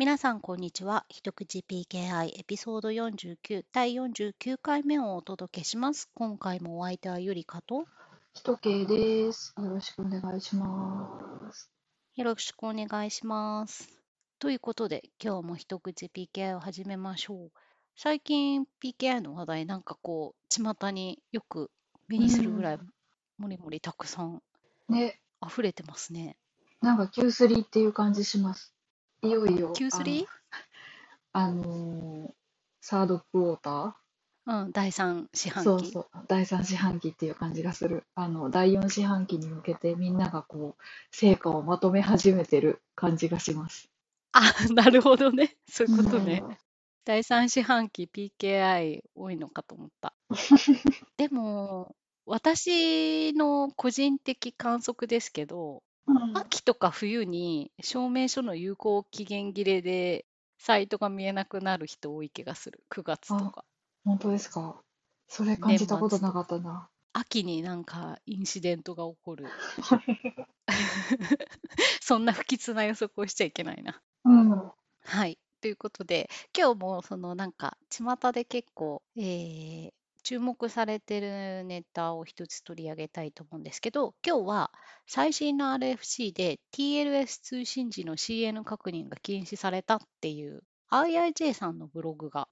[0.00, 1.04] 皆さん、こんにちは。
[1.10, 6.08] 一口 PKI エピソード49第49回目をお届けします。
[6.14, 7.84] 今回もお相手はゆりかと
[8.32, 9.54] ひとけいです。
[9.58, 11.70] よろしくお願いします。
[12.16, 13.90] よろしくお願いします。
[14.38, 17.50] ということで、今日も一口 PKI を始めましょう。
[17.94, 21.70] 最近 PKI の話題なんかこう、巷によく
[22.08, 22.78] 目にするぐらい
[23.36, 24.40] もりもりたくさん
[24.88, 26.38] ね、溢れてますね。
[26.80, 28.72] なんか Q3 っていう感じします。
[29.22, 30.26] いよいよ、Q3?
[31.32, 32.32] あの、あのー
[32.82, 33.96] サードクォータ
[34.46, 35.64] うん、第3四ー半期。
[35.64, 38.04] そうそう、第3四半期っていう感じがする。
[38.14, 43.90] あの、第4四半期に向けてみんながこう、成果をまとめ始めてる感じがします。
[44.32, 44.40] あ、
[44.72, 45.56] なるほどね。
[45.68, 46.42] そういうことね。
[46.44, 46.56] うん
[47.06, 50.14] 第3四半期 PKI 多いのかと思った。
[51.16, 51.96] でも、
[52.26, 60.26] 私の個人的観測ですけど、うん秋とか冬に証明書の有効期限切れで
[60.58, 62.84] サイトが見えなくなる人多い気がする。
[62.88, 63.64] 9月とか。
[64.04, 64.80] 本当ですか？
[65.28, 66.88] それ感じたことなかったな。
[67.12, 69.46] 秋になんかインシデントが起こる。
[72.00, 74.00] そんな不吉な予測をしちゃいけないな。
[74.24, 74.72] うん。
[75.04, 75.38] はい。
[75.60, 84.72] ということで、今日もそのなんか、巷で結構、えー注目されてるネタを一つ取り上げたいと思うんですけど、今日は
[85.06, 92.48] 最新の RFC で TLS 通信時の CN 確認が禁止されたっていう IIJ さんのブログが。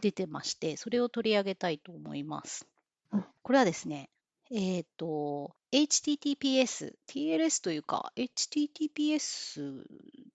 [0.00, 2.66] 出てまして、それを取り上げたいと思います
[3.12, 3.24] うん。
[3.42, 4.10] これはですね、
[4.50, 9.82] えっ、と、HTTPS、TLS というか、HTTPS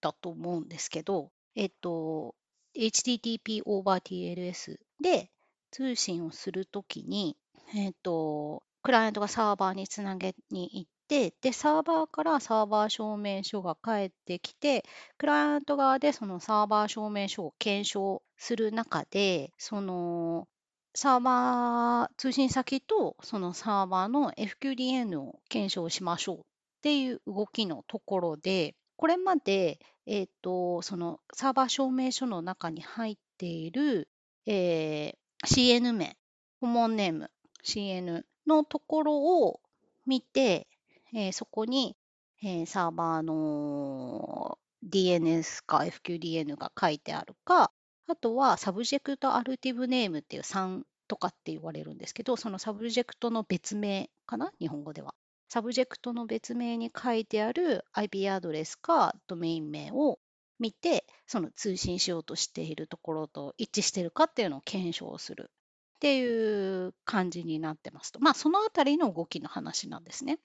[0.02, 2.36] だと思うんですけど、えっ、と、
[2.76, 5.30] HTTP over TLS で
[5.74, 7.36] 通信をするときに、
[7.76, 14.86] えっ、と、クライアントがサーバーにつなげに行って、で、サーバーからサーバー証明書が返ってきて、
[15.18, 20.48] クライアント側でそのサーバー証明書を検証する中で、その
[20.94, 26.42] サーバー通信先とそのサーバーの FQDN を検証しましょうっ
[26.84, 34.08] ていう動きのところで、これまで、えっとそのサーバー証明書の中に入っている、
[34.46, 36.18] えー CN 名、
[36.60, 37.32] Common Name
[37.64, 39.62] CN のところを
[40.06, 40.68] 見て、
[41.14, 41.96] えーそこに、
[42.42, 47.72] えーサーバーの DNS か FQDN が書いてあるか、
[48.08, 55.16] あとは Subject Alternative Name っていう SAN とかって言われるんですけど、そのサブジェクトの別名かな日本語では。
[55.50, 60.20] サブジェクトの別名に書いてある IP アドレスかドメイン名を
[60.60, 65.52] 見て、その通信しようとしているところと一致しているかっていうのを検証する
[65.96, 68.20] っていう感じになってますと。
[68.20, 70.40] まあ、そのあたりの動きの話なんですね。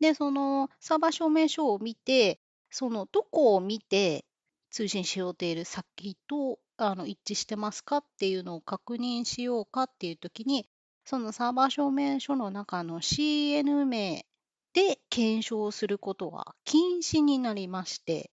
[0.00, 2.40] で、そのサーバー証明書を見て、
[2.70, 4.24] そのどこを見て
[4.70, 10.68] 通信しようとしている先とあの一致してますかっていうのを確認しようかっていうときに、
[11.04, 14.26] そのサーバー証明書の中の CN 名
[14.72, 18.30] で検証することは禁止になりまして、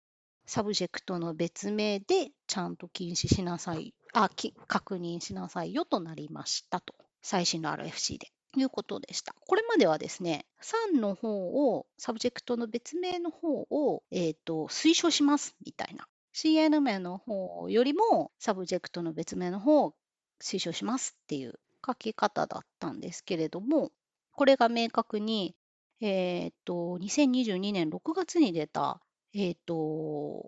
[0.47, 4.31] サブジェクトの別名でちゃんと禁止しなさい、あ、
[4.67, 6.95] 確認しなさいよとなりましたと。
[7.23, 8.33] 最新の RFC で。
[8.61, 9.35] いうことでした。
[9.47, 16.07] これまではですね、 SAN の方を、サブジェクトの別名の方を、えー、と推奨しますみたいな。
[16.35, 19.95] CN 名の方よりも、サブジェクトの別名の方を
[20.41, 23.91] 推奨しますっていう書き方だったんですけれども、
[24.33, 25.55] これが明確に、
[26.01, 29.01] えー、と2022年6月に出た、
[29.35, 30.45] えー、と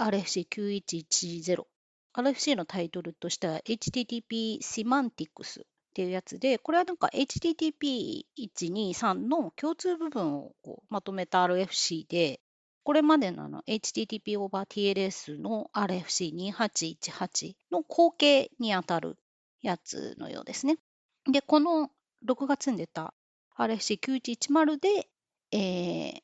[0.00, 1.64] RFC9110
[2.14, 5.64] RFC のタイトルとしては HTTP Semantics っ
[5.94, 12.40] ていうやつで、これはなんか HTTP123 の共通部分をこうまとめた RFC で、
[12.84, 19.18] これまでのの HTTP over TLS の RFC2818 の後継にあたる
[19.62, 20.76] やつのようですね。
[21.30, 21.90] で、この
[22.26, 23.12] 6月に出た
[23.58, 25.08] RFC9110 で、
[25.52, 26.22] え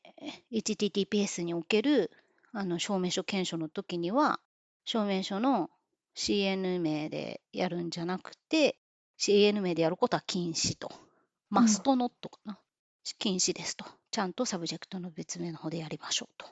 [0.51, 2.11] HTTPS における
[2.53, 4.39] あの証明書検証の時には、
[4.85, 5.69] 証明書の
[6.15, 8.77] CN 名でやるんじゃなくて、
[9.17, 10.91] CN 名でやることは禁止と。
[11.49, 12.59] MUST NOT かな。
[13.19, 13.85] 禁止ですと。
[14.11, 16.47] ちゃんとサブジェクトの別名の方でやりましょうと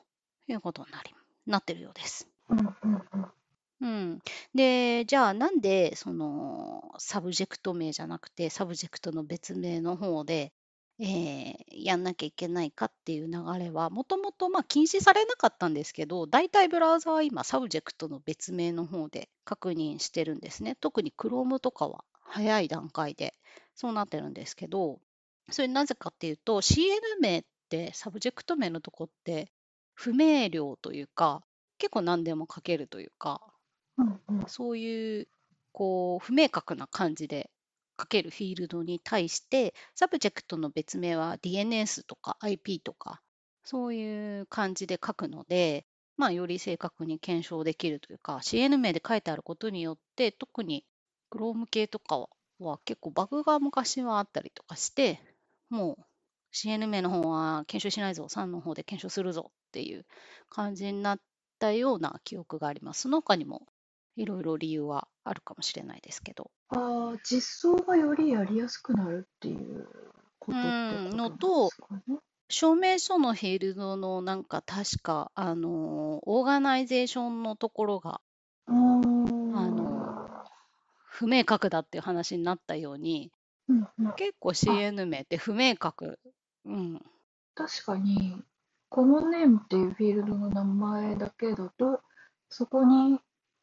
[0.48, 1.14] いうことになり
[1.46, 2.28] なってるようです。
[2.48, 3.32] うんうんうん。
[3.80, 4.18] うん、
[4.54, 10.52] で、じゃあなんでそのサブジェクト名じゃなくてサブジェクトの別名の方で、
[11.00, 20.76] えーやんなきゃいけないかっていう流れはもともとまあ禁止されなかったんですけど大体ブラウザは今サブジェクトの別名の方で確認してるんですね。
[20.78, 23.34] 特に Chrome とかは早い段階で
[23.74, 25.00] そうなってるんですけど
[25.50, 29.50] それなぜかっていうと CN 名ってサブジェクト名のとこって
[29.94, 31.42] 不明瞭というか
[31.78, 33.40] 結構何でも書けるというか、
[33.96, 34.44] うんうん。
[34.48, 35.28] そういう
[35.72, 37.50] こう不明確な感じで
[38.00, 43.20] 書けるフィールドに対して、サブジェクトの別名は DNS とか IP とか、
[43.64, 45.86] そういう感じで書くので、
[46.16, 50.84] まあ、より正確に検証できるというか、CN 名で書いてあることによって、特に
[51.30, 52.26] Chrome 系とか
[52.58, 55.20] は結構バグが昔はあったりとかして、
[55.68, 56.04] もう
[56.52, 60.06] CN 名の方は検証しないぞ、3の方で検証するぞっていう
[60.48, 61.20] 感じになっ
[61.58, 63.02] たような記憶があります。
[63.02, 63.66] その他にも
[64.16, 66.50] いろいろ理由はあるかもしれないですけど。
[66.68, 69.88] ああ、実装がよりやりやすくなるっていう
[70.38, 72.18] ことってうんことなんでのとすかね。
[72.48, 78.20] 証明書のフィールドのなんか確か、あの、オーガナイゼーションのところが
[78.66, 80.44] あーあの
[81.04, 83.30] 不明確だっていう話になったように、
[83.68, 86.18] うんうん、結構 CN 名って不明確。
[86.64, 87.02] うん。
[87.54, 88.42] 確かに、
[88.88, 92.00] コモンネームっていうフィールドの名前だけだと、
[92.48, 93.20] そこに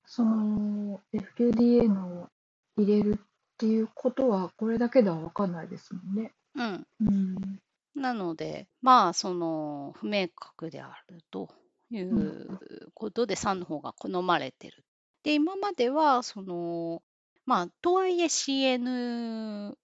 [0.08, 2.30] その FQDN を
[2.78, 3.28] 入れるっ
[3.58, 6.34] ていうことは、これだけでは分かんないですもんね。
[6.56, 6.88] うん。
[7.02, 7.60] うん。
[7.94, 11.50] なので、まあ、その不明確であると
[11.92, 12.58] いう
[12.94, 14.86] ことで3の方が好まれてる。
[15.24, 17.04] で、今までは、その、
[17.46, 19.76] まあ、とはいえ CN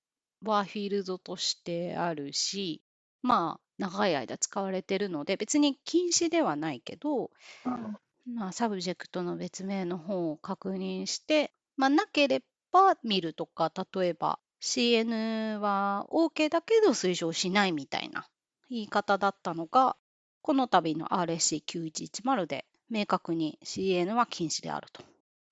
[0.41, 2.81] はフィールドとしてあるし、
[3.21, 7.29] まあ、長い間使われてるので、別に禁止ではないけど、
[7.65, 12.41] うんまあ、サブジェクトの別名の方を確認して、まあ、なけれ
[12.71, 18.25] ば見るとか、例えば CN は OK だけど推奨しないみたいな
[18.69, 19.97] 言い方だったのが、
[20.41, 25.03] この度の RSC9110 で明確に CN は禁止であると。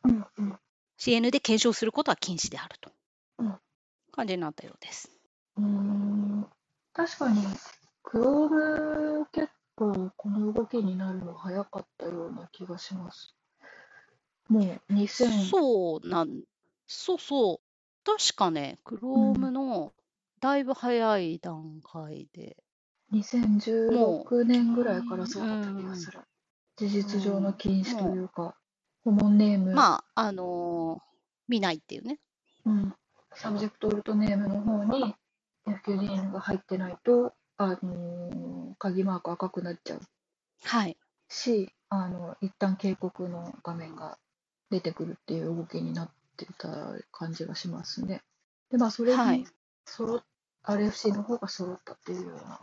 [0.05, 0.59] うんうん
[0.97, 2.91] CN で検証することは禁止であると。
[3.39, 3.55] うん
[4.11, 5.09] 感じになったようです。
[5.57, 6.47] うーん
[6.93, 7.41] 確かに、
[8.03, 9.49] Chrome 結
[9.81, 13.35] 構この動きになるの早かったような気がします。
[14.47, 16.41] もう2000、そうなん、
[16.85, 17.59] そうそう。
[18.03, 19.91] 確かね、Chrome の
[20.39, 22.57] だいぶ早い段階で、
[23.09, 26.19] も2016年ぐらいからそうだった気がする。
[26.77, 28.55] 事実上の禁止というか、
[29.03, 31.01] Common Name、まあ、あのー
[31.47, 32.19] 見ないっていうね。
[32.65, 32.93] うん、
[33.33, 35.13] Subject Alt Name の方に
[35.67, 37.33] FQDN が入ってないと、
[37.63, 40.01] あのー鍵マーク赤くなっちゃう
[40.63, 40.97] はい。
[41.29, 44.17] し、あの一旦警告の画面が
[44.71, 48.21] 出てくるっていう動きになってた感じがしますね。
[48.71, 49.47] で、まあ、それはいに
[49.85, 50.23] 揃っ、
[50.63, 52.59] RFC の方が揃ったっていうような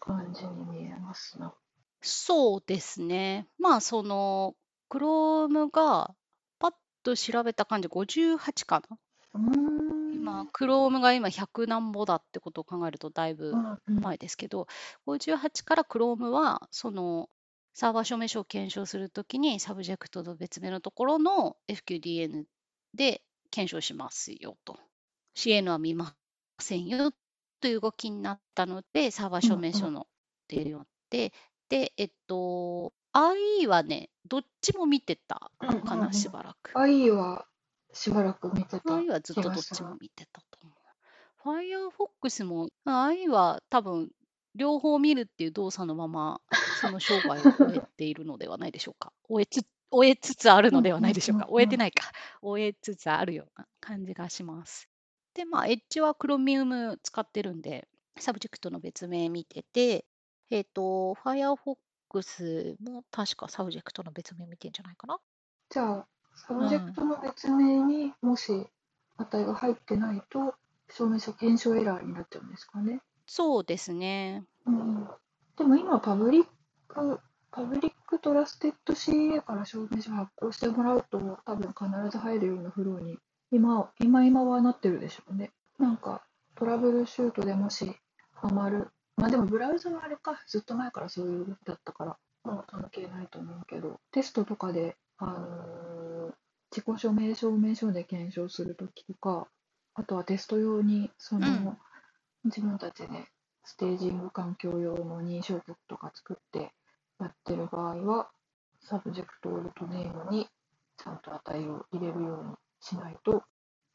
[0.00, 1.54] 感じに見えますな。
[2.02, 3.46] そうですね。
[3.58, 4.54] まあ、その、
[4.90, 6.14] Chrome が
[6.58, 6.72] パッ
[7.02, 8.98] と調べた感じ、58かな。
[9.34, 9.97] うーん
[10.28, 13.52] 今、Chrome が今100何ぼだってことを考えるとだいぶ
[13.86, 14.66] 前ですけど、
[15.06, 17.30] 58から Chrome は、その、
[17.74, 22.44] サーバー証明書を検証するときに、サブジェクトと別名のところの FQDN
[22.94, 24.78] で検証しますよと。
[25.36, 26.14] CN は見ま
[26.58, 27.12] せんよ
[27.60, 30.04] という動きになったので、サーバー証明書のっ
[30.48, 31.32] ていうので、
[31.68, 35.50] で、えっと、IE はね、どっちも見てた
[35.86, 36.72] かな、しばらく。
[36.72, 37.46] IE は
[37.92, 40.78] しばらく見てた IE はずっとどっちも見てたと思う。
[41.42, 44.10] Firefox も、IE は多分、
[44.54, 46.40] 両方見るっていう動作のまま、
[46.80, 49.12] その生涯を 終えているのではないでしょうか。
[49.28, 51.46] 終えつ終えつつあるのではないでしょうか。
[51.48, 52.12] 終えてないか。
[52.42, 54.88] 終えつつあるような感じがします。
[55.34, 60.04] で、まあ、エッジは Chromium 使ってるんで、サブジェクトの別名見てて、
[60.50, 65.18] えっ、と、Firefox も確かサブジェクトの別名見てんじゃないかな。
[65.70, 66.06] じゃあ、
[66.46, 68.66] サブジェクトの別名にもし
[69.18, 70.54] 値が入ってないと、
[70.90, 73.00] 証明書検証エラーになっちゃうんですかね。
[73.26, 74.44] そうですね。
[74.66, 75.08] うん、
[75.56, 76.46] でも今、パブリッ
[76.86, 83.18] ク、 Public Trusted CA から証明書発行してもらうと、多分必ず入るようなフローに、
[83.50, 85.52] 今、今今はなってるでしょうね。
[85.78, 86.22] なんか、
[86.54, 87.94] トラブルシュートでもし
[88.32, 88.88] ハマる。
[89.16, 95.97] まあでも、ブラウザはあれか、ずっと前からそういう動きだったから、もう関係ないと思うけど、テストとかで、あのー
[96.70, 99.48] 自己証明証明書で検証するときとか、
[99.94, 101.78] あとはテスト用に、その、うん
[102.44, 103.08] 自分たちで
[103.64, 106.72] ステージング環境用の認証局とか作って
[107.20, 108.30] やってる場合は、
[108.80, 110.46] Subject Alt Name に
[110.96, 113.42] ちゃんと値を入れるようにしないと、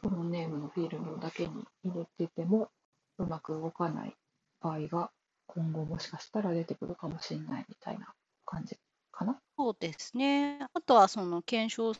[0.02, 2.70] Common Name のフィールドだけに入れてても
[3.18, 4.16] うまく動かない
[4.60, 5.12] 場合が
[5.48, 8.14] 今後もしかしたら出てくるかもしれないみたいな
[8.46, 8.78] 感じ
[9.12, 9.40] かな。
[9.58, 10.60] そうですね。
[10.74, 11.94] あとはその検証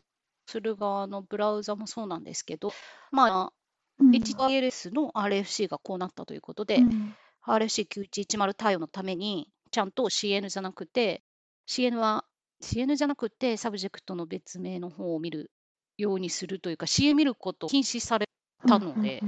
[0.46, 2.72] する側のブラウザもそうなんですけど、
[3.12, 3.54] まあ、
[4.00, 11.24] うん HTTPS の RFC がこうなったということで、うん RFC9110 対応のために、ちゃんと CN じゃなくて、
[11.68, 12.24] CN は
[12.62, 15.52] CN じゃなくて、サブジェクトの別名の方を見る
[15.98, 18.30] ようにするというか、CN 見ることを禁止され
[18.68, 19.22] たので、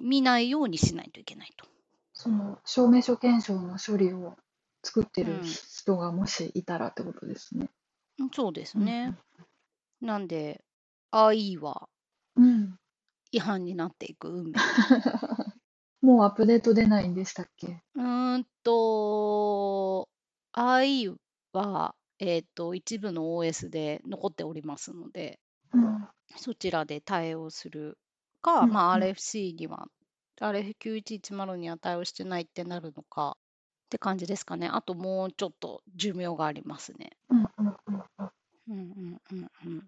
[0.00, 1.66] 見ないようにしないといけないと。
[2.12, 4.36] その証明書検証の処理を
[4.82, 7.68] 作ってるうん人がもしいたらってことですね。
[8.18, 9.18] うんそうですね。
[10.00, 10.64] なんで、
[11.10, 11.88] IE は。
[13.30, 14.54] 違反になっていく運命。
[16.00, 17.82] もうアップデート出ないんでしたっけ？
[17.94, 20.08] うーんと、
[20.52, 21.16] IE
[21.52, 25.40] は、えっと、一部の OS で残っておりますので、
[25.72, 26.08] うん。
[26.36, 27.98] そちらで対応する
[28.42, 29.88] か、うんまあ、うん RFC には、
[30.40, 33.36] RF9110 には対応してないってなるのか
[33.86, 34.68] って感じですかね。
[34.68, 37.18] あともうちょっと寿命がありますね。
[37.30, 37.76] うんうん
[38.68, 39.20] うんうん。
[39.32, 39.82] うんうん。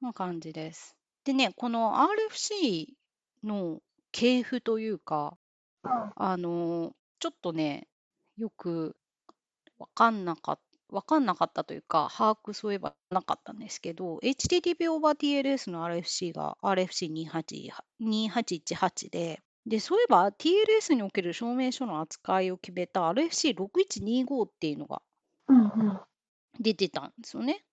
[0.00, 0.96] な感じです。
[1.24, 2.86] でね、この RFC
[3.44, 3.80] の
[4.12, 5.36] 系譜というか、
[6.16, 7.88] あのちょっとね、
[8.36, 8.96] よく
[9.78, 10.62] わかんなかった。
[10.90, 25.02] わかんなかったというか、把握そういえばなかったんですけど、HTTP over TLS の RFC が RFC2818 で、で、そういえば TLS における証明書の扱いを決めた RFC6125 っていうのが。
[26.60, 27.64] 出てたんですよね。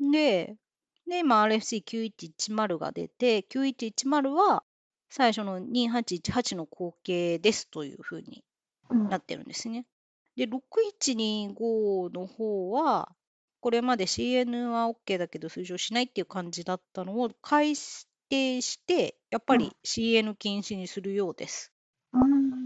[0.00, 0.56] で、
[1.06, 4.62] で、今 RFC9110 が出て、9110は
[5.08, 8.44] 最初の2818の後継ですというふうに
[8.90, 9.86] うんなってるんですね。
[10.36, 13.10] で、6125の方は、
[13.60, 17.74] これまで CN は OK だけど推奨しないっていう感じだったのを改
[18.28, 21.72] 定して、やっぱうんり CN 禁止にするようです。
[22.12, 22.58] うん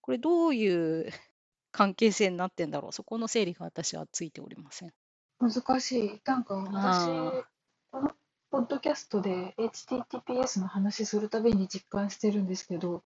[0.00, 1.10] これどういう
[1.70, 4.94] 関係性になってんだろうそこの整理が私はついておりません。
[5.40, 6.20] 難しい。
[6.24, 7.44] なんか私あ、
[7.90, 8.10] この
[8.50, 13.02] ポッドキャストで HTTPS の話するたびに実感してるんですけど、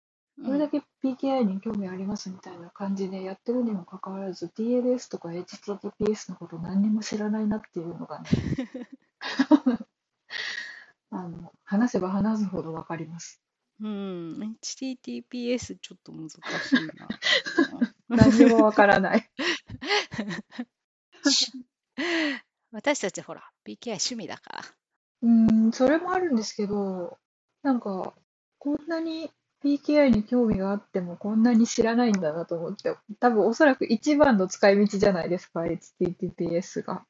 [0.44, 8.28] これだけ PKI に興味ありますみたいな感じでやってるにもかかわらず、DLS とか HTTPS のこと何にも知らないなっていうのがね、
[11.10, 13.40] あの話せば話すほどわかります。
[13.80, 16.40] うん、HTTPS ちょっと難しい
[18.08, 18.08] な。
[18.08, 19.28] 何にもわからない。
[22.72, 24.64] 私たちほら、PKI 趣味だから。
[25.22, 27.18] うん、それもあるんですけど、
[27.62, 28.14] なんか、
[28.58, 29.30] こんなに
[29.64, 37.04] PKI に興味があってもこんなに知らないんだなと思って、多分おそらく一番の使い道じゃないですか、HTTPS が。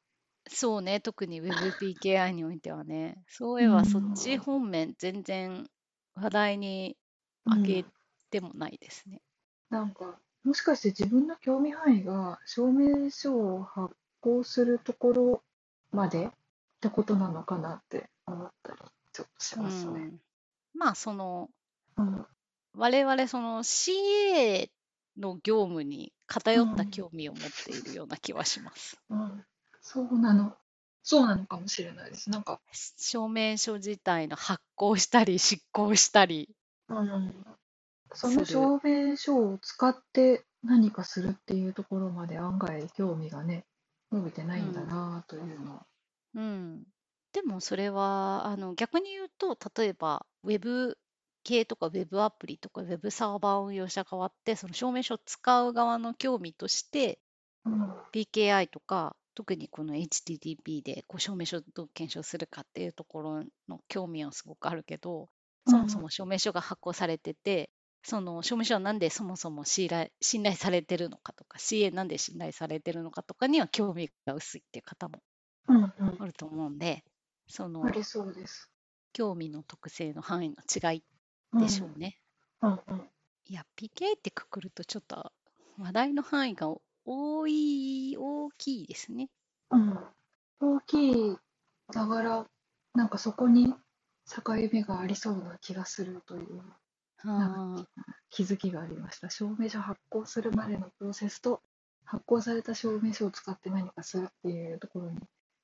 [0.47, 3.23] そうね、特に WebPKI においてはね。
[3.27, 5.69] そういえばそっち方面全然
[6.15, 6.97] 話題に
[7.45, 7.85] うん上げ
[8.29, 9.21] てもないですね。
[9.69, 15.43] なんか、もしかして自分の興味範囲が証明書を発行するところ
[15.91, 16.29] までっ
[16.81, 18.77] てことなのかなって思ったり
[19.13, 19.91] ちょっとしますね。
[19.91, 20.19] うん、
[20.73, 21.49] まあその
[21.97, 22.25] うん
[22.75, 24.69] 我々その CA
[25.17, 28.97] の業務に偏ったうん興味を持っているような気はします。
[29.09, 29.43] うん、
[29.81, 30.55] そうなの。
[31.03, 32.29] そうなのかもしれないです。
[32.29, 36.49] なんか、証明書自体の発行したり執行したり。
[36.87, 37.33] うん、
[38.13, 43.65] その証明書を使って何かするっていうところまで案外興味がね、
[44.11, 45.85] 伸びてないんだなというのは。
[46.35, 46.83] うん、
[47.33, 50.97] でもそれはあの逆に言うと例えば Web
[51.43, 57.19] 系とか Web アプリとか Web サーバー運用者側ってその証明書を使う側の興味として
[57.65, 65.29] うん、PKI とか特にこの HTTP でこう証明書をどう検証するかっていうところの興味はすごくあるけど
[65.67, 67.69] そもそも証明書が発行されてて
[68.09, 75.21] その証明書はなんでそもそも信頼信頼されてるのかとか CA なんで信頼されてるのかとかには興味が薄いっていう方も
[75.67, 77.03] うん、うん、あると思うんで
[77.47, 78.71] そのありそうです。
[79.13, 81.03] 興味の特性の範囲の違い
[81.53, 82.17] うんでしょうね。
[82.63, 83.09] うんうん
[83.45, 85.31] いや PK ってくくるとちょっと
[85.79, 86.71] 話題の範囲が
[87.05, 89.29] 多い大きいですね。
[89.71, 89.99] うん、
[90.59, 91.37] 大きい
[91.93, 92.47] ながら、
[92.93, 93.73] なんかそこに
[94.27, 96.61] 境目がありそうな気がするという
[97.25, 97.85] あ
[98.29, 99.29] 気づきがありました。
[99.29, 101.61] 証明書発行するまでのプロセスと、
[102.05, 105.19] 発行された証明書を使って何かするっていうところに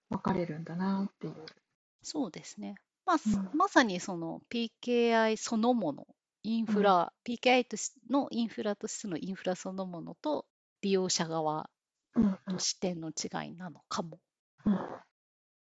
[0.09, 1.35] 分かれるんだなっていう。
[2.03, 2.75] そうですね。
[3.05, 6.07] まあ、うんまさにその PKI そのもの、
[6.43, 10.45] インフラ、PKI としのインフラとしてのインフラそのものと
[10.81, 11.69] 利用者側
[12.15, 14.19] うんうんの視点の違いなのかも。
[14.65, 14.79] うん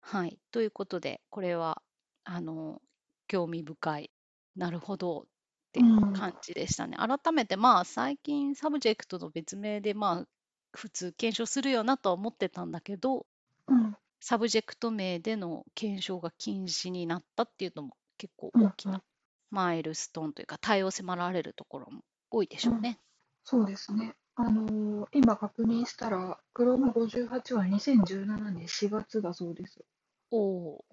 [0.04, 0.38] はい。
[0.50, 1.80] ということで、これは、
[2.24, 2.82] あの、
[3.28, 4.10] 興味深い、
[4.56, 5.26] なるほど
[5.72, 6.98] ってうん感じでしたね。
[6.98, 10.28] 改めて、まあ、最近、サブジェクトの別名で、まあ、
[10.72, 13.26] 普通検証するよなとは思ってたんだけど、
[13.66, 19.02] うんサブジェクト名での検証が禁止になったっていうのも結構うん大きな
[19.50, 23.00] マイルストーンというか、対応迫られるところも多いでしょうね。
[23.42, 24.14] そうですね。
[24.36, 29.84] あのー今確認したら、Chrome58 は2017年4月だそうです。
[30.30, 30.84] おお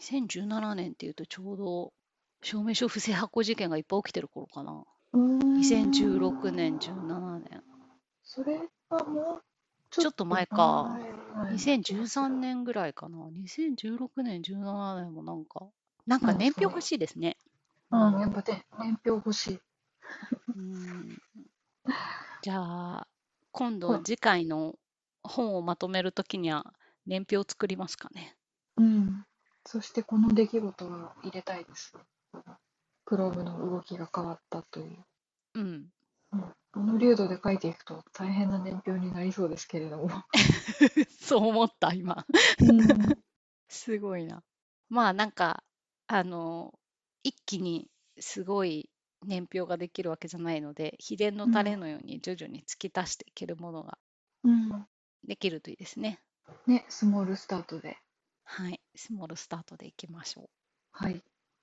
[0.00, 1.92] ー、2017年っていうとちょうど
[2.42, 4.84] 証明書不正発行事件がいっぱい起きてる頃かな。
[5.12, 5.38] うーん。
[5.58, 7.62] 2016年、17年。
[8.24, 9.42] それはもう
[9.90, 10.98] ちょっと前か。
[11.34, 13.18] 前2013年ぐらいかな。
[13.18, 15.68] 2016年、17年もなんか、
[16.06, 17.36] なんかうん年表欲しいですね。
[17.90, 19.60] うん、やっぱね、年表欲しい。
[20.56, 21.18] うん
[22.42, 23.06] じゃあ、
[23.52, 24.74] 今度はい次回の
[25.22, 26.74] 本をまとめるときには
[27.06, 28.36] 年表を作りますかね。
[28.76, 29.24] うん。
[29.64, 31.94] そしてこの出来事は入れたいです。
[33.12, 35.04] クロームの動きが変わったという。
[35.56, 35.90] うん。
[36.32, 40.08] うん、この流度で書いていくと大変な年表になりそうですけれども。
[41.20, 42.24] そう思った、今。
[42.58, 42.88] うん、
[43.68, 44.42] すごいな。
[44.88, 45.62] まあなんか、
[46.06, 46.72] あの、
[47.22, 48.88] 一気にすごい
[49.26, 53.98] 年表ができるわけじゃないので、秘伝のタレのように徐々に突き足していけるものが
[54.42, 54.86] うん。
[55.24, 56.22] できるといいですね。
[56.66, 57.98] ね、スモールスタートで。
[58.44, 58.80] はい。
[58.96, 60.48] スモールスタートでいきましょう。
[60.92, 61.22] はい。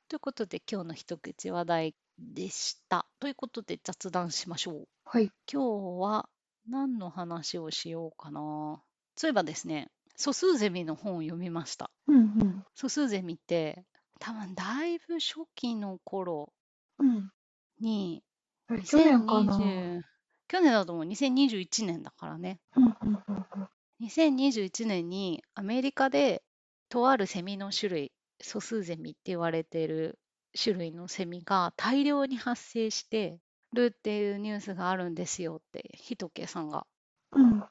[0.09, 3.05] ということで、今日の一口話題でした。
[3.19, 4.87] ということで、雑談しましょう。
[5.05, 5.31] はい。
[5.51, 6.27] 今日は
[6.67, 8.81] 何の話をしようかな。
[9.15, 11.91] そういえばですね、素数ゼミの本を読みました。
[12.07, 13.85] うん素数ゼミって、
[14.19, 16.51] 多分だいぶ初期の頃
[16.97, 17.31] うん。
[17.79, 18.83] うん。
[18.85, 20.01] 去年かな？2020
[20.47, 22.59] 去年だと思う、2021年だからね。
[22.75, 24.05] うんうんうんうん。
[24.07, 26.41] 2021年にアメリカで
[26.89, 28.11] とあるセミの種類、
[28.41, 30.19] 素数ゼミって言われてる
[30.61, 33.39] 種類のセミが大量に発生して
[33.73, 36.85] るっていうニュースがあるんですよって、ひとけさんが
[37.31, 37.63] うん。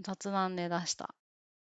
[0.00, 1.14] 雑談で出した。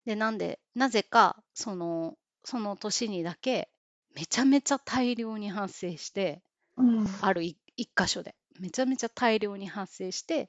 [0.04, 3.70] で、なんで、なぜか、その、その年にだけ、
[4.14, 6.42] めちゃめちゃ大量に発生して、
[6.76, 7.06] うん。
[7.22, 10.48] ある一一箇所で、めちゃめちゃ大量に発生して、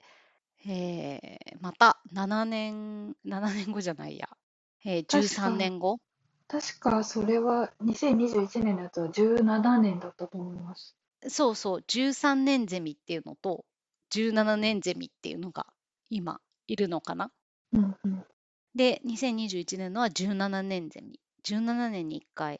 [0.67, 4.29] えーまた7年、7年後じゃないや、
[4.85, 5.99] えー確13か年後、
[6.49, 10.95] 確かそれは2021年のやつは17年だったと思います。
[11.27, 13.65] そうそう、13年ゼミっていうのと、
[14.11, 15.67] 17年ゼミっていうのが
[16.09, 17.31] 今いるのかな。
[17.73, 18.25] うんうん。
[18.73, 21.19] で、2021年のは17年ゼミ。
[21.43, 22.59] 17年に1回、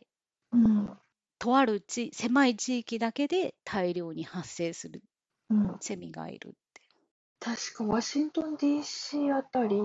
[0.52, 0.98] うん。
[1.40, 5.02] とある地狭い地域だけで大量に発生する
[5.50, 5.78] うん。
[5.80, 6.82] セミがいるって。
[7.40, 9.78] 確かワシントン DC あたり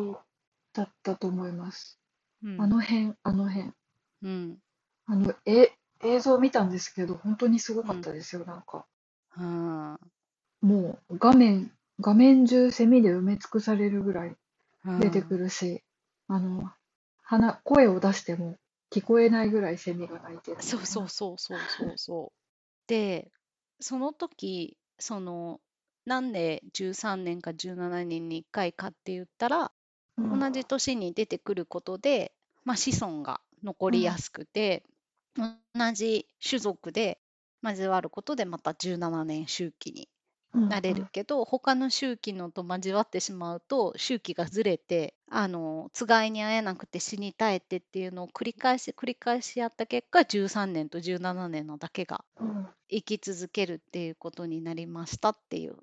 [0.74, 1.98] だったと思います。
[2.42, 3.72] うん、あの辺、あの辺。
[4.24, 4.58] うん、
[5.06, 5.70] あの、え、
[6.02, 8.86] 映像見たんですけど、本当にすごかったですよ、なんか。
[9.38, 9.98] うん
[10.60, 14.36] もう画面、画面中セミで埋め尽くされるぐらい
[14.86, 15.82] うん出てくるし、
[16.26, 16.70] あの、
[17.22, 18.56] 鼻、声を出しても
[18.90, 20.78] 聞こえないぐらいセミが鳴いてるみたいな。
[20.78, 22.38] そうそうそうそうそうそう。
[22.86, 23.30] で、
[23.80, 25.60] その時、その、
[26.06, 29.72] なんで13年か17年に1回かって言ったら、
[30.16, 30.38] うん。
[30.38, 32.32] 同じ年に出てくることで、
[32.64, 34.84] まあ、子孫が残りやすくて、
[35.74, 37.20] 同じ種族で
[37.62, 40.08] 交わることでまた17年周期に
[40.54, 52.74] うんなれるけど、他の周期のと交わってしまうと周期がずれてあのつがいに会えなくて死に絶えてっていうのを繰り返し繰り返しやった結果13年と17年のだけがうん。
[52.90, 55.76] 生き続けるっていうことになりましたっていう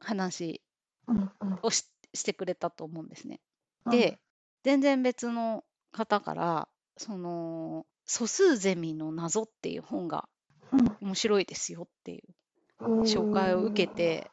[0.00, 0.62] 話
[1.08, 1.32] うん。
[1.40, 1.60] うん。
[1.62, 3.40] をししてくれたと思うんですね。
[3.84, 4.18] うんで、
[4.62, 10.28] 全然別の方からその素数ゼミの謎っていう本が
[11.00, 12.22] 面白いですよっていう
[12.80, 14.30] うん、紹介を受けて、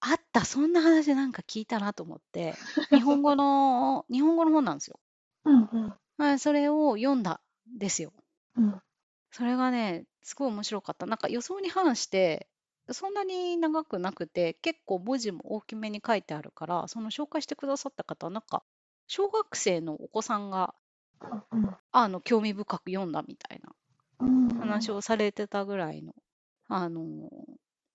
[0.00, 2.54] あった、そんな話なんか聞いたなと思って、
[2.90, 5.00] 日本語の、日本語の本なんですよ。
[5.44, 8.12] うんうんはいそれを読んだんですよ。
[8.56, 8.82] うん
[9.30, 11.04] それがね、すごい面白かった。
[11.04, 12.48] なんか予想に反して、
[12.90, 18.64] そんなに長くなくて、結構文字も大きめに書いてあるから、その紹介してくださった方は、なんか、
[19.08, 20.74] 小学生のお子さんが、
[21.52, 21.76] うん。
[21.92, 23.72] あの、興味深く読んだみたいな。
[24.20, 24.48] うん。
[24.48, 26.14] 話をされてたぐらいの、
[26.68, 27.30] あの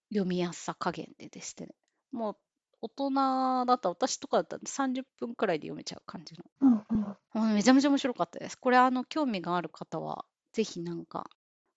[0.10, 1.70] 読みやすさ加減でですね、
[2.12, 2.38] もう
[2.82, 6.44] 大人だったら、私とかだったら30分くらいで読めちゃう感じの。
[6.62, 7.18] うんうん。
[7.34, 8.58] もうめちゃめちゃ面白かったです。
[8.58, 11.30] これ、あの、興味がある方は、ぜひなんか、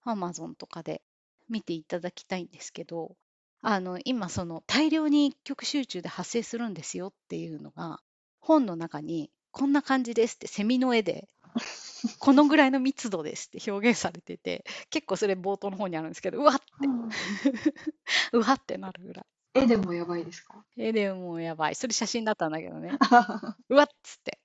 [0.05, 1.03] Amazon とかで
[1.49, 3.17] 見ていただきたいんですけど、
[3.61, 8.01] あの、今、その、大量に一極集中で発生するんですよっていうのが、
[8.41, 11.29] 本の中に、こんな感じですって、セミの絵で、
[12.19, 17.09] このぐらいの密度ですって表現されてて、結構それ冒頭の方にあるんですけど、うわっうん
[18.33, 19.25] うわってなるぐらい。
[19.57, 20.65] 絵でもやばいですか？
[20.77, 21.75] 絵でもうやばい。
[21.77, 22.91] それ写真だったんだけどね。
[23.69, 24.39] うわっつって。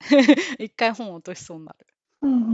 [0.64, 1.88] 一回本を落としそうになる。
[2.22, 2.52] うんうんう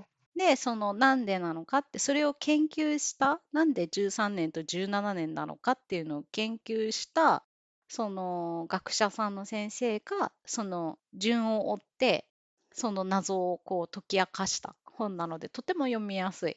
[0.00, 0.04] ん
[0.36, 7.42] で、そのなんでなのかって、それを研究した、なんで13年と17年なのかっていうのを研究した
[7.88, 12.26] その学者さんの先生がその順を追って
[12.76, 16.56] その謎をこう解き明かした本なのでとても読みやすい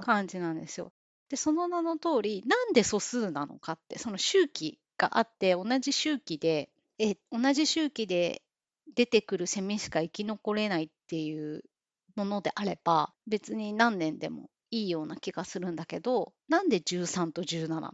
[0.00, 0.90] 感じなんですよ。
[1.28, 8.42] でその名の通りなんで素数なのかってその周期があって同じ周期でえ同じ周期で
[8.94, 11.62] 出てくるセミしか生き残れないっていう
[12.16, 17.92] ものであれば別に何年でもいいような気がするんだけどなんで13と17な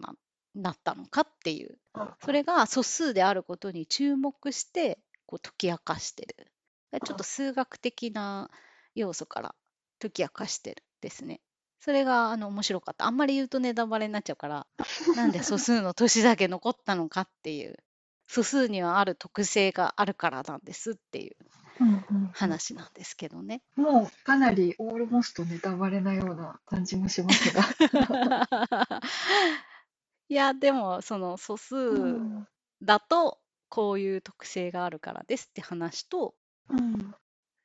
[0.54, 1.78] なったのかっていう。
[2.24, 6.52] それが素数であることに注目してこう解き明かしてる
[7.00, 8.50] ちょっと数学的な
[8.94, 9.54] 要素から
[10.00, 11.40] 解き明かしてるですね。
[11.80, 13.06] それがあの面白かった。
[13.06, 14.66] あんまり言うとネタバレになっちゃうから、
[15.16, 17.76] なんで素数の年だけ残ったのかっていう、
[18.26, 21.36] 素数にはある特性があるからなんですっていう
[21.80, 21.92] うんう
[22.26, 23.62] ん話なんですけどね。
[23.76, 27.62] もうかなりオールモストネタバレなような感じもしますが。
[30.28, 32.48] いや、でもその素う数ん
[32.80, 36.34] だとこういう特性があるからですって話と、
[36.70, 37.14] うん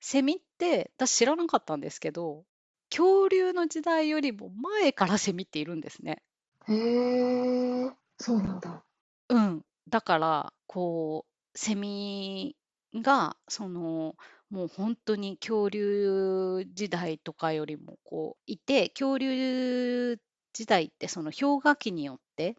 [0.02, 2.46] セミって私知らなかったんですけど、
[2.90, 6.24] 恐竜の時代よりも前からセミっているんですね。
[6.68, 8.84] へえ、そうなんだ。
[9.30, 9.66] うん。
[9.90, 12.56] だから、こう、セミ
[12.96, 14.16] が、その、
[14.50, 20.18] もう本当に恐竜時代とかよりもこういて、恐竜
[20.54, 22.56] 時代ってその氷河期によって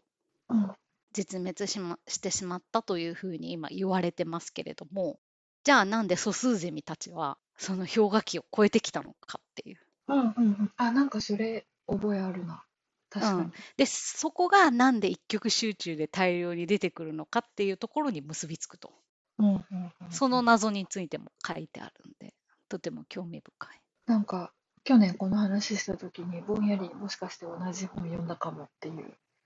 [0.49, 0.71] うん
[1.13, 5.19] 絶滅し,、ま、してしまったというふうに今言われてますけれども、
[5.63, 9.77] じゃあなんで素数ゼミたちはその氷河期を超えてきたのかっていう。
[10.07, 10.71] うんうんうん。
[10.77, 12.63] あ、なんかそれ覚えあるな。
[13.09, 13.51] 確かに。
[13.77, 18.91] で、そこがなんで一極集中で大量に出てくるのかっていうところに結びつくと。
[19.37, 22.33] うんうんうんその謎についても書いてあるんで、
[22.67, 23.81] とても興味深い。
[24.07, 24.51] なんか
[24.83, 28.95] 去年この話した時にぼんやりもしかして同じ本読んだかもっていう。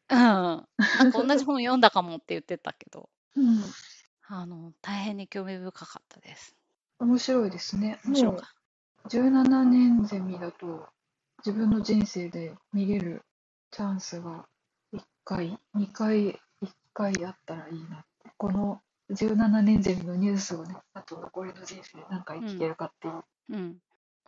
[0.09, 0.17] うん。
[0.17, 0.63] な
[1.03, 3.63] んか同じ本読んだかもって言ってたけど、うん。
[4.27, 6.55] あの、大変に興味深かったです。
[6.99, 7.99] 面白いですね。
[8.03, 8.55] も面白か
[9.05, 10.87] う17年ゼミだと
[11.45, 13.21] 自分の人生で見れる
[13.71, 14.47] チャンスが
[14.93, 16.37] 1回、2回、1
[16.93, 18.31] 回あったらいいなって。
[18.37, 23.23] この17年ゼミのニュースをね、あと残りの人生で何回聞けるかっていう。
[23.49, 23.77] うん。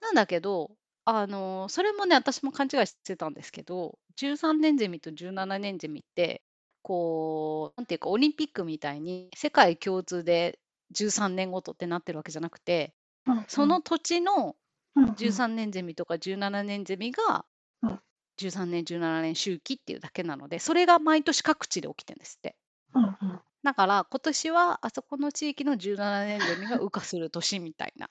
[0.02, 0.72] なんだけど、
[1.06, 6.44] あの、それもね、私も勘違いしてたんですけど、13年ゼミと17年ゼミって、
[6.88, 10.58] こう、なんていうか、オリンピックみたいに世界共通で
[10.96, 12.94] 13年ごとってなってるわけじゃなくて、
[13.26, 14.56] うんその土地の
[14.96, 15.10] うんうん。
[15.12, 17.44] 13年ゼミとか17年ゼミが
[17.82, 18.00] うん。
[18.40, 22.56] 13年17年周期っていうだけなのでそれが毎年各地で起きてるんですって。
[22.96, 23.40] うんうん。
[23.64, 28.08] だから今年はあそこの地域の17年ゼミが羽化する年みたいな。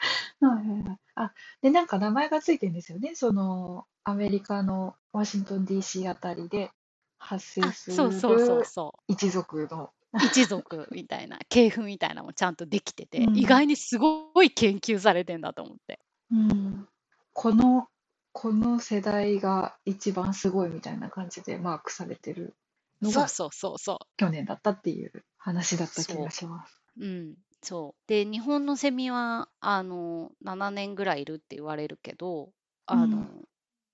[1.15, 3.15] あ、で、なんか名前がついてるんですよね。
[3.15, 6.71] その、アメリカのワシントン DC あたりで
[7.19, 9.91] 発生あすそうそうそうるそ一族の。
[10.13, 16.01] う一族みたいな 系譜みたいなのもちゃんとできてて、うん意外にすごい研究されてんだと思って
[16.31, 16.89] うん。
[17.33, 17.89] この、
[18.33, 22.57] この世代が一番すごいみたいな感じでマークされてる
[23.03, 26.83] のがそうそうそうそ去年だったっていう話だった気がします。
[26.99, 32.53] ううんそうで日本のセミはあの7年ぐらいいるって言われるけど
[32.87, 33.49] あの、うん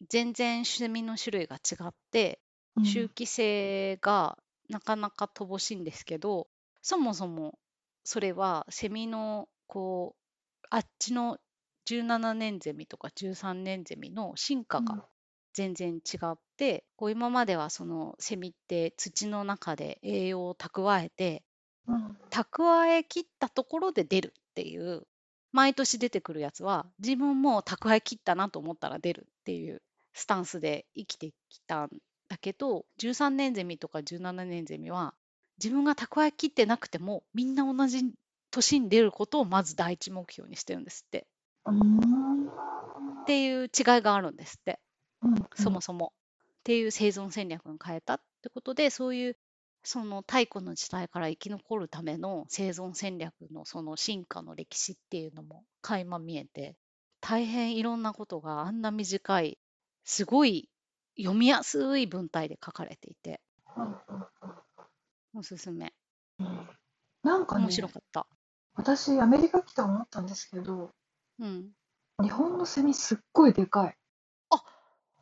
[0.09, 2.41] 全然セミの種類が違って
[2.77, 2.85] うん。
[2.85, 6.49] 周期性がなかなか乏しいんですけど、
[6.81, 7.59] そもそも
[8.05, 11.39] それはセミのこうあっちの
[11.87, 15.05] 17年ゼミとか13年ゼミの進化が
[15.53, 21.43] 全然違って、こう今まではそのセミって土の中で栄養を蓄えて
[21.87, 22.17] うん。
[22.31, 25.07] 蓄え切ったところで出るっていう
[25.53, 29.83] 毎年出てくるやつは自分も蓄え切ったなと思ったら出るっていう
[30.15, 31.91] スタンスで生きてきたん
[32.33, 35.13] だけど13年ゼミとか17年ゼミは
[35.63, 38.11] 自分が蓄え切ってなくてもみんな同じ
[38.51, 41.27] 年に出ることをまず第一目標にしてるんですって。
[41.67, 42.47] うん。
[42.49, 43.69] っていう違い
[44.01, 44.81] があるんですって。
[45.21, 45.35] うん。
[45.55, 46.15] そもそも。
[46.61, 49.37] っていう生存戦略が変えたってことでそういう
[49.85, 56.77] その太古の時代から生き残るための生存戦略のその進化の歴史っていうのも垣間見えて
[57.21, 59.59] 大変いろんなことがあんな短い
[60.05, 60.71] すごい
[61.19, 63.41] 読みやすい文体で書かれていて
[65.35, 65.93] おすすめ
[66.39, 66.69] うん
[67.23, 68.27] なんかね面、白かった。
[68.75, 70.91] 私アメリカ来て思ったんですけど、
[71.39, 71.69] うん、
[72.21, 73.97] 日本のセミすっごいでかい。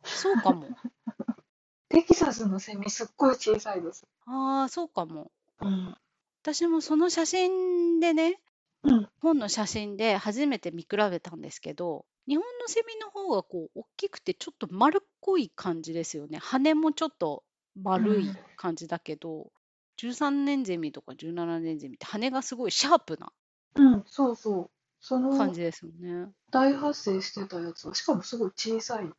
[0.03, 0.67] そうかも。
[1.89, 4.07] テキサスのセミすっごい小さいです。
[4.25, 5.31] ああそうかも。
[5.59, 5.95] うん。
[6.41, 8.41] 私もその写真でね
[8.83, 9.09] うん。
[9.19, 17.43] 本の写真で初めて見比べたんですけど日本のセミの方がこう大きくてちょっと丸っこい感じですよね羽もちょっと
[17.81, 19.51] 丸いうん感じだけど、
[19.97, 23.31] 13年ゼミとか17年ゼミって羽がすごいシャープな
[23.75, 24.69] うん、そうそう。
[24.99, 26.29] その感じですよね。
[26.51, 29.13] 大発生してたやつは、しかもすごい小さいうん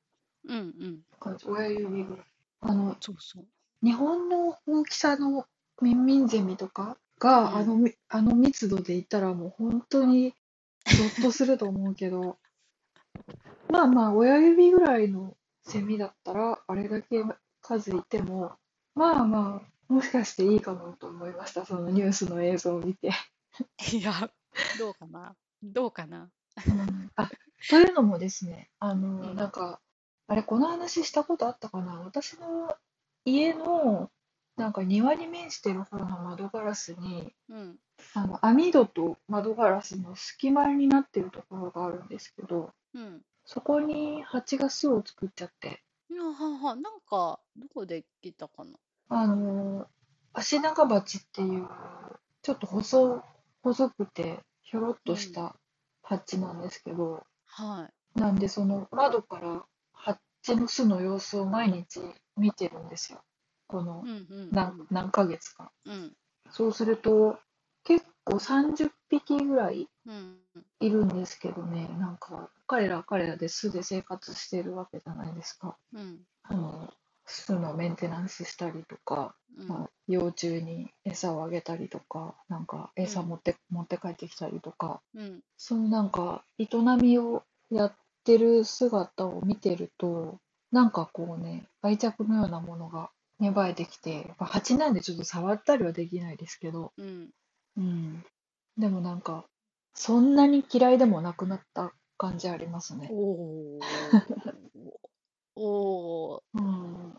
[0.45, 1.01] うん。
[1.19, 2.27] 感じ、親指ぐらい。
[2.61, 3.47] あの、そうそう。
[3.83, 5.47] 日本の大きさの
[5.81, 10.35] ミンミンゼミとかが、うんあのみ、あの密度でいったらもう本当に
[10.87, 12.38] ゾッとすると思うけど、
[13.69, 17.25] まあまあ、親指ぐらいのセミだったら、あれだけ
[17.61, 18.53] 数いても、
[18.95, 23.13] まあまあ、もしかしていいかもと思いました、そのニュースの映像を見て。
[23.93, 24.31] いや、
[24.79, 25.35] どうかな？
[25.63, 26.31] どうかな？
[26.67, 27.11] うん。
[27.17, 27.31] あ、
[27.69, 29.37] というのもですね、あの、うん。
[29.37, 29.81] なんか、
[30.29, 32.01] あれ、この話したことあったかな？
[32.01, 32.75] 私の
[33.25, 34.11] 家の、
[34.57, 37.77] なんか庭に面してる方の窓ガラスに、うん。
[38.15, 43.23] あの、網戸と窓ガラスの隙間になってるところがあるんですけど、うん。
[43.45, 48.79] そこに蜂が巣を作っちゃって、いや、はは、なんか、どこで聞いたかな？
[49.09, 49.87] あの、
[50.35, 51.69] アシナガバチっていう、
[52.43, 53.23] ちょっと細、
[53.63, 55.57] 細くて、ひょろっとした
[56.03, 62.01] 蜂なんですけど、はなんで、その窓から蜂の巣の様子を毎日
[62.37, 63.23] 見てるんですよ。
[63.67, 64.11] このい。
[64.11, 64.49] うんうん。
[64.53, 65.73] 何何ヶ月か。
[65.87, 66.17] うん。
[66.51, 67.39] そうすると、
[67.85, 70.39] 結構30匹ぐらいうん。
[70.83, 75.77] いるんですけどね、なんか彼らは彼らで巣で生活してるわけじゃないですか。
[75.92, 76.21] うん。
[76.42, 76.92] あの
[77.25, 79.68] 巣のメンテナンスしたりとか、うん。
[79.68, 85.40] まあ、幼虫に餌をあげたりとか、なんか餌持って、持って帰ってきたりとか、うん。
[85.57, 86.66] そのなんか営
[87.01, 87.92] みをやっ
[88.25, 90.40] てる姿を見てると、
[90.73, 97.31] なんかこうね、愛着のようなものが芽生えてきて、まあ、蜂なんでちょっと触ったりはできないですけど、うん。
[97.77, 98.25] うん。
[98.79, 99.45] でもなんか、
[99.95, 103.09] そんなに嫌いでもなくなった感じありますね。
[103.11, 103.81] おー。
[105.57, 106.43] おー。
[106.55, 107.19] うん。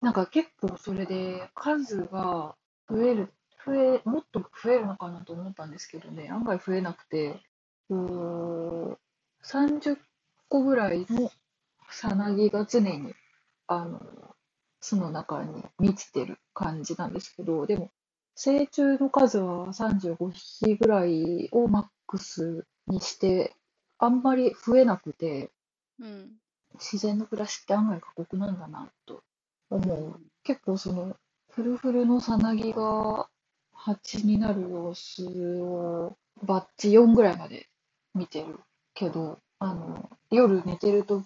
[0.00, 2.56] なんか結構それで数が
[2.88, 3.32] 増える、
[3.64, 7.40] 増え、もっと増えるのかなと思ったんですけどね、案外増えなくて、
[7.88, 9.98] こう、30
[10.48, 11.30] 個ぐらいの
[11.90, 13.14] さなぎが常に、
[13.66, 14.00] あの、
[14.80, 17.90] 巣の中に満ちてる感じなんですけど、でも、
[18.34, 23.56] 成虫の数は35匹ぐらいをマックスにして、
[23.98, 25.50] あんまり増えなくて、
[25.98, 26.32] うん。
[26.74, 29.22] 自然の暮らしって案外過酷なんだなと
[29.70, 30.20] 思う。
[30.42, 31.16] 結構その
[31.50, 33.28] フルフルのさなぎが
[33.74, 35.24] 蜂になる様子
[35.60, 37.66] をバッチ4ぐらいまで
[38.14, 38.58] 見てる
[38.94, 41.24] けど、あの夜寝てる時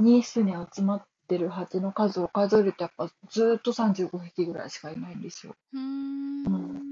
[0.00, 5.54] に巣に集まってる蜂の数を数えるとやっぱずーっと35匹ぐらいしかいないんですよ。
[5.72, 6.91] うーん。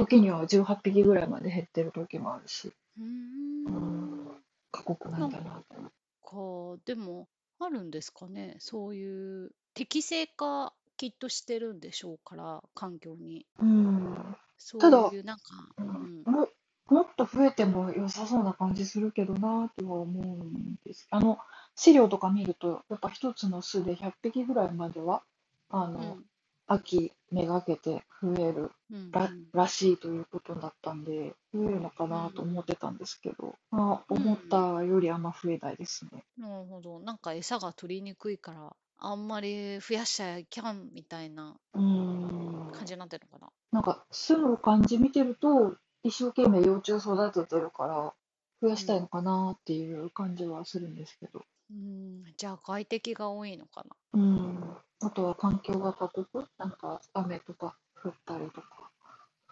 [0.00, 5.90] うん時には18匹ぐらいまで減ってる時もあるし、うんん、過酷なんだなと思
[6.30, 8.56] か、でも、あるんですかね。
[8.58, 13.46] そういう適正化きっとしてるんでしょうから、環境に。
[13.58, 13.66] う。
[13.66, 15.42] うんそただういうなんか、
[15.78, 16.24] ううんん。
[16.24, 16.48] も
[16.88, 21.06] もっと増えても良さそうな感じするけどなとは思うんです。
[21.10, 21.38] あの
[21.76, 25.22] 資料とか見ると、やっぱ一つの巣で100匹ぐらいまでは
[25.70, 26.24] あの、うん。
[26.72, 29.10] 秋めがけて増えるうん。
[29.10, 36.22] ららしいということだったんで、増えるのかなと思ってたんですけど、まあ、思ったよりあんま増えないですね。
[36.38, 37.00] なるほど。
[37.00, 43.52] なんか餌が取りにくいから、あんまり増やしちゃいきゃんみたいな感じになってるのかな。
[43.72, 48.14] なんか巣の感じ見てると、一生懸命幼虫育ててるから、
[48.62, 51.42] 増やしたいのかなっていう感じはするんですけど。
[51.70, 52.24] うん。
[52.36, 54.20] じゃあ外敵が多いのかな。
[54.20, 54.76] うん。
[55.02, 56.46] あとは環境が過酷？
[56.58, 58.90] なんか雨とか降ったりとか、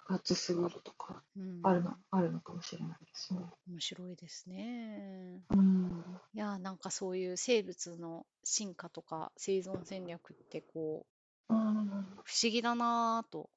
[0.09, 1.61] 暑すぎるとか、うん。
[1.63, 3.41] あるの、あるのかもしれないですね。
[3.69, 5.43] 面白いですね。
[5.51, 6.05] うん。
[6.35, 11.07] いやー、なんかそういう生物の進化とか生存戦略ってこ
[11.51, 11.89] う、うん。
[12.25, 13.51] 不思議だなぁと。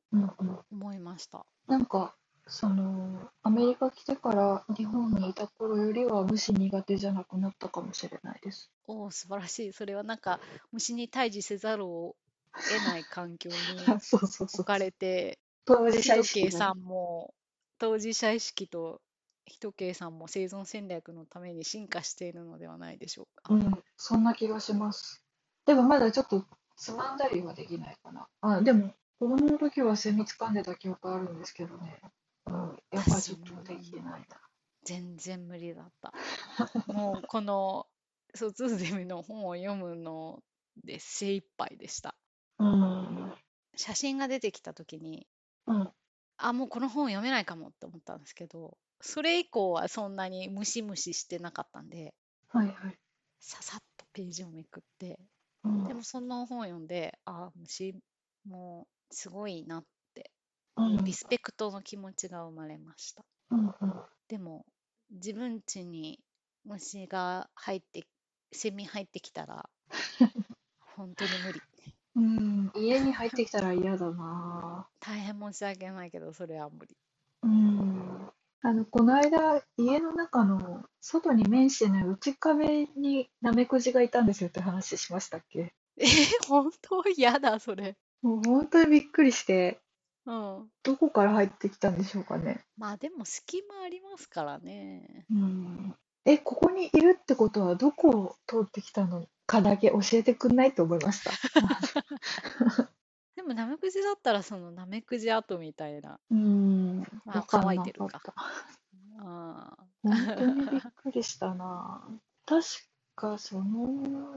[0.71, 1.45] 思いました。
[1.67, 2.15] なんか、
[2.47, 8.71] その、アメリカ来てから日本にいた頃よりは虫苦手じゃなくなったかもしれないです。
[8.87, 9.73] おお、素晴らしい。
[9.73, 10.39] それはなんか
[10.71, 12.15] 虫に対峙せざるを
[12.53, 13.55] 得ない環境に
[14.01, 14.47] そうそうそう。
[14.61, 17.33] 置かれて、当事者意人識さんも
[17.77, 19.01] 当事者意識と
[19.45, 23.53] 人計さんも生存戦略のために進化しているのではないでしょうか。
[23.53, 25.23] うん、そんな気がします。
[25.65, 28.27] でもまだちょっとつまんだりはできないかな。
[28.41, 31.99] あ、でも子供の時はセミ掴んでた記憶あるんですけどね。
[32.47, 34.25] うん、やっぱちょっとできない
[34.83, 36.13] 全然無理だった。
[36.91, 37.87] もうこの
[38.33, 40.41] 卒ゼミの本を読むの
[40.83, 42.15] で精一杯でした。
[42.57, 42.65] な。
[42.65, 42.75] う
[43.27, 43.33] ん。
[43.75, 45.27] 写真が出てきた時に、
[45.67, 45.93] うん。
[46.37, 52.15] あ、もうこの本読めないかもって思ったんですけど、それ以降はそんなにムシムシしてなかったんで、
[52.49, 52.99] はいはい。
[53.39, 55.19] ささっとページをめくって、
[55.63, 57.95] うんでもその本を読んで、あ、虫
[58.45, 59.89] もうすごいなって
[60.77, 61.03] うん。
[61.03, 63.23] リスペクトの気持ちが生まれました。
[63.51, 63.73] うんうん。
[64.27, 64.65] でも
[65.11, 66.19] 自分家に
[66.65, 68.05] 虫が入って
[68.51, 69.69] セミ入ってきたら
[70.95, 71.61] 本当に無理。
[72.13, 74.87] うん、家に入ってきたら嫌だな。
[74.99, 76.97] 大変申し訳ないけどそれは無理。
[77.43, 78.31] うん。
[78.63, 85.73] あの、この間、家の中の外に面してない内壁にナメクジがいたんですよって話しましたっけ？
[85.97, 86.05] え
[86.47, 87.03] 本当？
[87.15, 87.97] 嫌だそれ。
[88.21, 89.81] もう本当にびっくりして、
[90.31, 92.63] うんどこから入ってきたんでしょうかね。
[92.77, 95.95] まあでも隙間ありますからねうん。
[96.23, 101.31] え、ここにいるってことはどこを通ってきたのかだけ教えてくんないと思いました。
[103.35, 106.99] でもナメクジだったらそのナメクジ跡みたいなうん。
[107.25, 108.21] まあ乾いてるか。
[109.19, 112.07] あ本当にびっくりしたな。
[112.45, 112.63] 確
[113.15, 113.87] かその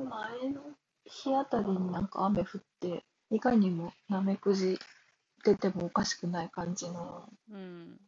[0.05, 0.63] 前の
[1.05, 4.79] 日あたりになんか雨降って、いかにもナメクジ
[5.45, 7.29] 出てもおかしくない感じの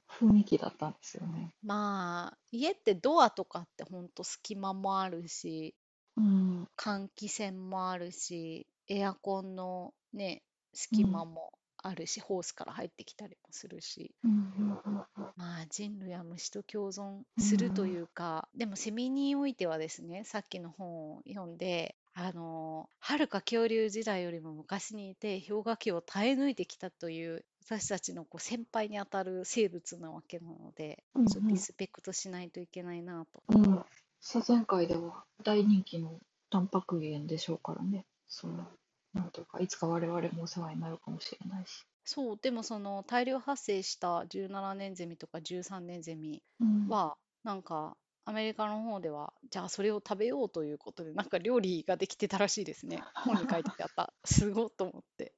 [0.09, 1.53] 雰囲気だったんですよね。
[1.63, 5.75] まあ家ってドアとかってほんと隙間もあるし
[6.17, 6.67] うん。
[6.77, 14.15] 換気扇もあるしエアコンのね隙間もあるし、ホースから入ってきたりもするし。
[14.25, 14.31] うん。
[14.31, 14.71] うん。
[14.71, 15.33] うん。
[15.37, 33.43] まあ人類は虫と共存するというか、でもセミにおいてはですねさっきの本を読んであの遥か恐竜時代よりも昔にいて氷河期を耐え抜いてきたという私たちのこう先輩にあたる生物なわけなので、うんうんちょっとリスペクトしないといけないなと。
[33.49, 33.85] うん。
[34.23, 38.07] 自然界では大人気のタンパク源でしょうからね。
[38.29, 38.65] その、
[39.13, 41.85] なんというか、いつか我々もお世話になるかもしれないし。
[42.05, 46.89] そうでもその大量発生した17年ゼミとか13年ゼミうん。
[46.89, 47.97] はなんか
[48.27, 55.33] アメリカの方ではじゃあそれを食べようということでなんか料理ができてたらしいですね 本に書いてあったすごいと思って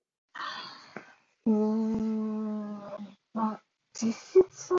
[1.48, 2.78] うーん。
[3.32, 3.62] まあ、
[3.94, 4.74] 実質、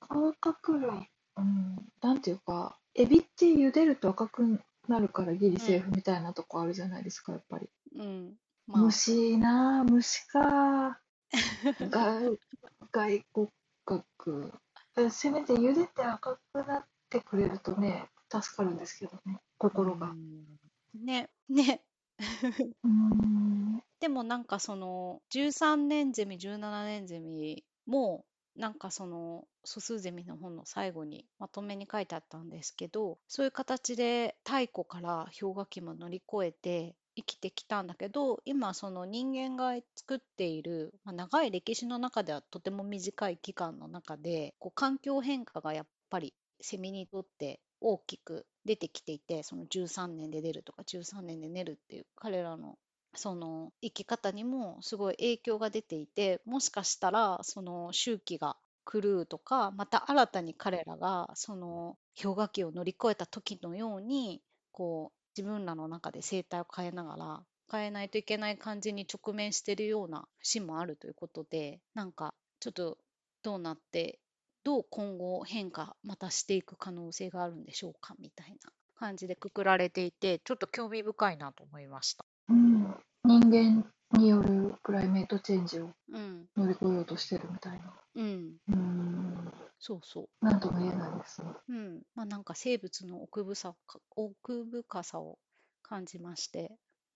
[0.00, 7.68] 甲殻類、うん、なんていうか、エビって茹でると赤くなるからギリセーフみたいなとこあるじゃないですか、やっぱり。
[7.96, 8.36] うん
[8.66, 11.00] まあ虫なあ、虫か。
[11.90, 12.38] 外
[12.92, 13.48] 外骨
[13.84, 14.52] 格。
[14.96, 20.08] えせめて茹でて赤くなってくれるとね、助かるんですけどね、心が。
[20.08, 20.42] うん
[20.94, 21.82] ねね。
[24.00, 28.24] でもなんかその13年ゼミ17年ゼミも
[28.56, 52.78] なんかその素数ゼミの本の最後にまとめに書いてあったんですけどそういう形で太古から氷河期も乗り越えて生きてきたんだけど今その人間が作っている、まあ、長い歴史の中ではとても短い期間の中でこう環境変化がやっぱりセミにとって大きく出てきていてその13年で出るとか13年で寝るっていう彼らの
[53.14, 58.56] その生き方にもすごい影響が出ていてもしかしたらその周期が
[58.90, 64.40] 狂うとかまた新たに彼らがその氷河期を乗り越えた時のように
[64.72, 72.98] こう自分らの中で生態を変えながら変えないといけない感じに直面しているような節もあるということでなんかちょっと
[73.42, 74.18] どうなって
[74.64, 82.24] どう今後変化またしていく可能性があるんでしょうかみたいな感じでくくられていてちょっと興味深いなと思いました。
[82.48, 82.94] うん。
[83.24, 83.84] 人間
[84.18, 87.92] によるクライメートチェンジをうん、乗り越えようとしてるみたいな。
[88.14, 89.52] うん、うーん。
[89.78, 91.48] そうそなんとも言えないですね。
[91.68, 91.72] う。
[91.72, 95.38] うん、まあなんか生物の奥深さか奥深さを
[95.82, 96.70] 感じまして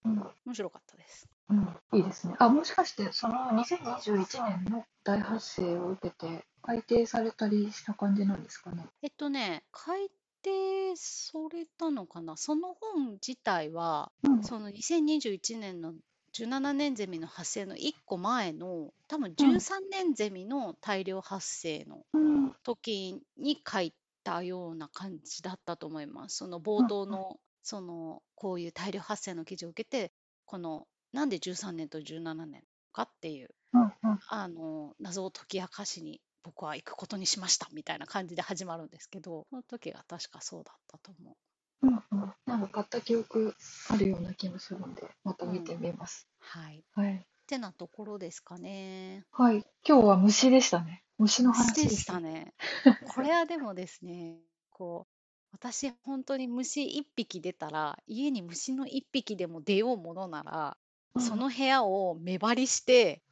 [0.06, 0.30] うん。
[0.46, 1.28] 面白かったです。
[1.50, 1.76] うん。
[1.92, 2.34] いいですね。
[2.38, 8.86] あ、もしかして、その2021年の大発生を受けて、改定されたりした感じなんですかね？
[9.02, 10.08] えっとね改
[10.42, 12.36] 定されたのかな？
[12.36, 14.42] その本自体はうん。
[14.42, 15.94] その2021年の
[16.34, 19.56] 17年ゼミの発生の1個前の多分うん。
[19.56, 22.52] 13年ゼミの大量発生のうん。
[22.64, 26.38] 時に書いたような感じだったと思います。
[26.38, 30.12] その冒頭のそのこういう大量発生の記事を受けて
[30.46, 33.82] このなんで13年と17年かっていううん。
[33.82, 34.18] うん。
[34.28, 41.36] あの謎を解き明かしに僕は行くことにしましたみたいな感じで始まるんですけどその時が確かそうだったと思
[41.82, 41.94] うん。
[41.94, 42.34] うん。
[42.46, 43.54] なんか買った記憶
[43.88, 45.48] あるような気もするんで、またう。
[45.48, 46.28] う見てん、みます。
[46.38, 46.80] はい。
[46.80, 47.26] っはい。
[47.46, 49.26] てなところですかね。
[49.30, 49.64] はい。
[49.86, 51.04] 今日は虫でしたね。
[51.18, 52.20] 虫の話でしたた。
[52.20, 52.54] ね。
[53.02, 54.40] これはでもですね、
[54.70, 55.06] こ
[55.56, 60.76] う、私本当に虫1匹出たら、家に虫の1匹でも出ようものなら、
[61.14, 61.22] うん。
[61.22, 63.22] その部屋を目張りして、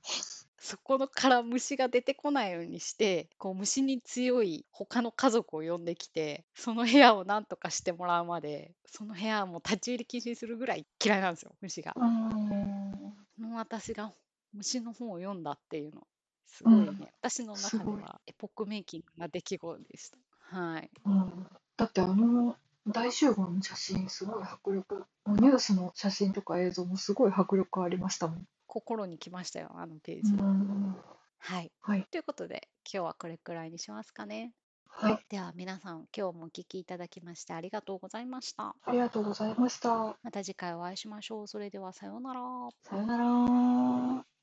[0.59, 11.93] そこのから虫が出てこないようにして、こう虫に強い他の家族を呼んできて、その部屋を何とかしてもらうまで、その部屋も立ち入り禁止にするぐらい嫌いなんですよ、虫が。
[11.95, 13.15] うーん。
[13.37, 14.11] その私が
[14.55, 16.07] 虫の本を読んだっていうの。
[16.47, 16.87] すごいね。
[16.89, 20.19] うん私のすごい中ではエポックメイキングな出来事でした。
[20.39, 20.91] はい。
[21.05, 21.47] うん、
[21.77, 22.57] だってあの
[22.87, 28.47] 大集合の写真すごい迫力もうニュースの写真とか映像もすごい迫力ありましたもん。
[28.67, 30.33] 心に来ましたよ、あのペーうジ。
[30.33, 30.97] ん、
[31.39, 31.71] はい。
[31.81, 34.53] はいということで、今日はこれくらいにしますかね。
[34.89, 38.77] はいでは皆さん、今日もお聞きいただきましてありがとうございました。
[38.85, 40.17] ありがとうございました。
[40.23, 41.49] また次回お会いしましょう。
[41.49, 42.41] それではさようなら。
[42.83, 44.34] さよなら。